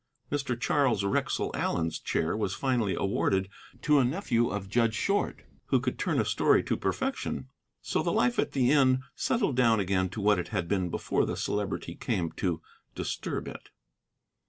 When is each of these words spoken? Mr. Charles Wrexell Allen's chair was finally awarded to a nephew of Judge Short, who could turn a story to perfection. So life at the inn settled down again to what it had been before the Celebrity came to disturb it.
Mr. 0.31 0.59
Charles 0.59 1.03
Wrexell 1.03 1.55
Allen's 1.55 1.99
chair 1.99 2.35
was 2.35 2.55
finally 2.55 2.95
awarded 2.95 3.47
to 3.83 3.99
a 3.99 4.03
nephew 4.03 4.49
of 4.49 4.67
Judge 4.67 4.95
Short, 4.95 5.43
who 5.67 5.79
could 5.79 5.99
turn 5.99 6.19
a 6.19 6.25
story 6.25 6.63
to 6.63 6.75
perfection. 6.75 7.49
So 7.83 8.01
life 8.01 8.39
at 8.39 8.53
the 8.53 8.71
inn 8.71 9.03
settled 9.13 9.55
down 9.57 9.79
again 9.79 10.09
to 10.09 10.19
what 10.19 10.39
it 10.39 10.47
had 10.47 10.67
been 10.67 10.89
before 10.89 11.27
the 11.27 11.37
Celebrity 11.37 11.93
came 11.93 12.31
to 12.31 12.63
disturb 12.95 13.47
it. 13.47 13.69